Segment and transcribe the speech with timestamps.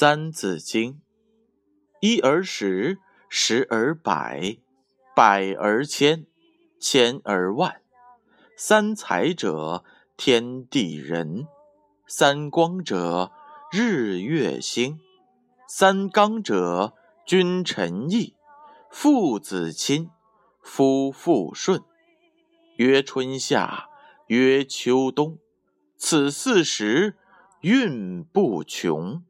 [0.00, 1.00] 三字经：
[2.00, 4.58] 一而十，十而百，
[5.16, 6.24] 百而千，
[6.78, 7.82] 千而万。
[8.56, 9.82] 三才者，
[10.16, 11.48] 天地人；
[12.06, 13.32] 三光者，
[13.72, 15.00] 日月星；
[15.66, 16.94] 三纲者，
[17.26, 18.36] 君臣义，
[18.92, 20.10] 父子亲，
[20.62, 21.82] 夫妇顺。
[22.76, 23.88] 曰春夏，
[24.28, 25.40] 曰秋冬，
[25.96, 27.18] 此四时
[27.62, 29.24] 运不穷。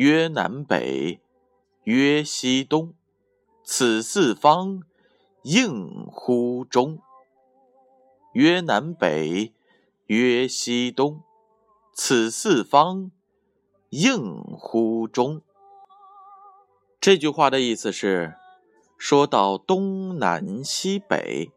[0.00, 1.20] 曰南北，
[1.84, 2.94] 曰西东，
[3.62, 4.82] 此四方
[5.42, 7.00] 应乎中。
[8.32, 9.52] 曰南北，
[10.06, 11.20] 曰西东，
[11.92, 13.10] 此四方
[13.90, 15.42] 应乎中。
[16.98, 18.36] 这句话的意思是，
[18.96, 21.52] 说到东南西北，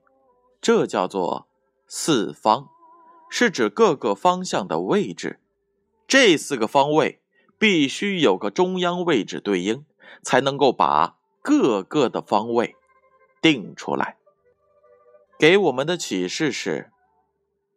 [0.59, 1.47] 这叫做
[1.87, 2.67] 四方，
[3.29, 5.39] 是指各个方向的位置。
[6.05, 7.22] 这四个方位。
[7.63, 9.85] 必须有个中央位置对应，
[10.21, 12.75] 才能够把各个的方位
[13.41, 14.17] 定出来。
[15.39, 16.91] 给我们的启示是，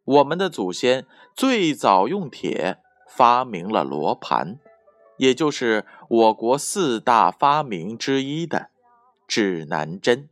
[0.04, 4.58] 我们的祖先最早用铁发明了罗盘，
[5.18, 8.70] 也就是我国四大发明之一的
[9.28, 10.28] 指南针，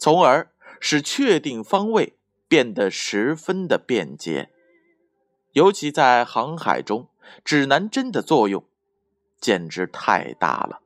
[0.00, 2.14] 从而使确定方位
[2.48, 4.48] 变得十分的便捷，
[5.52, 7.10] 尤其在航海中。
[7.44, 8.64] 指南针的作用
[9.40, 10.80] 简直太大了，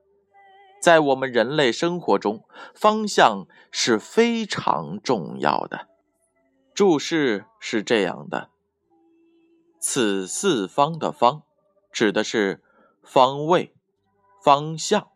[0.82, 5.86] 在我们人类生活中，方向是非常重要的。
[6.74, 8.50] 注释是这样的：
[9.78, 11.42] 此四方的“方”
[11.92, 12.62] 指的是
[13.02, 13.74] 方位、
[14.42, 15.08] 方向；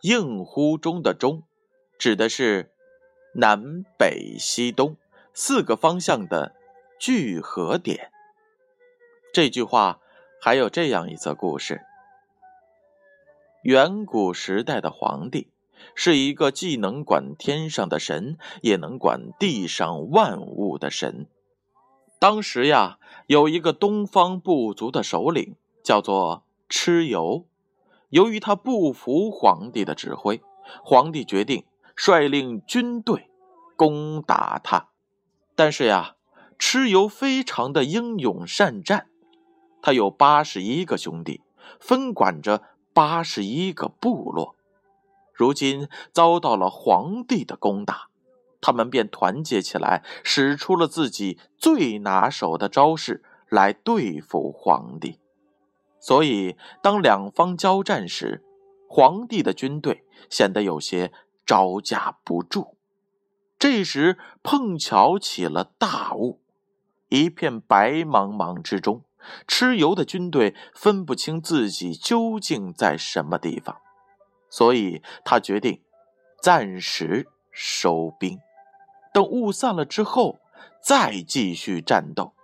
[0.00, 1.44] 应乎中的“中”
[1.98, 2.72] 指的是
[3.34, 4.96] 南北西东
[5.32, 6.54] 四个方向的
[6.98, 8.10] 聚合点。
[9.32, 10.00] 这句话。
[10.44, 11.80] 还有这样一则故事：
[13.62, 15.50] 远古时代的皇帝
[15.94, 21.26] 是一个既能管天上的神，也能管地上万物的神。
[22.18, 27.46] 当时呀，有一个东方部族的首领，叫做蚩尤。
[28.10, 30.42] 由于他不服皇帝的指挥，
[30.82, 31.64] 皇帝决定
[31.96, 33.30] 率领军队
[33.76, 34.90] 攻打他。
[35.54, 36.16] 但是呀，
[36.58, 39.08] 蚩尤非常的英勇善战。
[39.84, 41.42] 他有八十一个兄弟，
[41.78, 42.62] 分管着
[42.94, 44.56] 八十一个部落。
[45.34, 48.08] 如今遭到了皇帝的攻打，
[48.62, 55.20] 他们便团结起来，使出了自己最拿手的招式来对付皇帝。
[56.00, 58.42] 所以，当两方交战时，
[58.88, 61.12] 皇帝的军队显得有些
[61.44, 62.78] 招架不住。
[63.58, 66.40] 这时，碰巧起了大雾，
[67.10, 69.02] 一片白茫茫之中。
[69.46, 73.76] 蚩尤的军队分不清自己究竟在什么地方，
[74.48, 75.80] 所以他决定
[76.42, 78.38] 暂时收兵，
[79.12, 80.38] 等雾散了之后
[80.82, 82.34] 再继续战斗。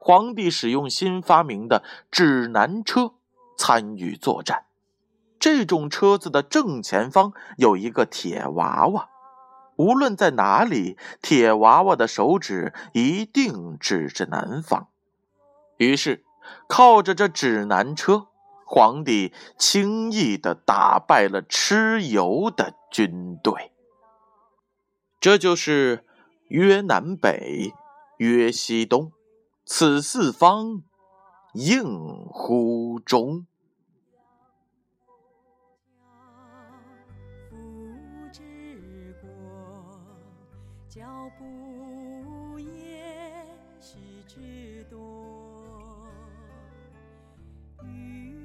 [0.00, 3.12] 皇帝使用新发明的指南车
[3.56, 4.64] 参与作战，
[5.38, 9.08] 这种车子的正前方有一个铁娃娃，
[9.76, 14.88] 无论在哪里，铁娃娃的手指一定指着南方。
[15.82, 16.24] 于是，
[16.68, 18.28] 靠着这指南车，
[18.64, 23.72] 皇帝轻易的打败了蚩尤的军队。
[25.20, 26.04] 这就是
[26.48, 27.72] “曰南北，
[28.18, 29.12] 曰西东，
[29.64, 30.82] 此四方
[31.54, 33.46] 应乎中”。
[40.88, 41.00] 教
[41.38, 43.02] 不也
[43.80, 45.51] 是多。
[47.84, 48.41] 一